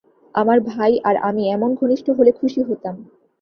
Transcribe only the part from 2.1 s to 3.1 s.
হলে খুশি হতাম।